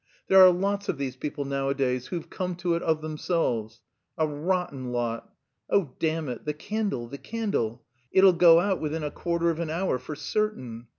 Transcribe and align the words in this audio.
There 0.29 0.41
are 0.43 0.49
lots 0.49 0.89
of 0.89 0.97
these 0.97 1.15
people 1.15 1.45
nowadays 1.45 2.07
'who've 2.07 2.27
come 2.27 2.55
to 2.55 2.73
it 2.73 2.81
of 2.81 3.01
themselves.' 3.03 3.81
A 4.17 4.25
rotten 4.27 4.91
lot! 4.91 5.31
Oh, 5.69 5.93
damn 5.99 6.27
it, 6.27 6.43
the 6.43 6.55
candle, 6.55 7.07
the 7.07 7.19
candle! 7.19 7.85
It'll 8.11 8.33
go 8.33 8.59
out 8.59 8.81
within 8.81 9.03
a 9.03 9.11
quarter 9.11 9.51
of 9.51 9.59
an 9.59 9.69
hour 9.69 9.99
for 9.99 10.15
certain.... 10.15 10.87